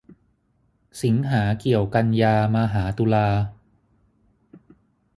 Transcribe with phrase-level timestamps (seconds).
[1.03, 3.27] สิงหาเกี่ยวกันยามาหาตุลา